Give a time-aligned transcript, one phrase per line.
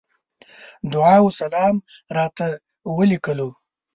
[0.93, 1.75] دعا وسلام
[2.17, 2.47] راته
[2.97, 3.49] وليکلو.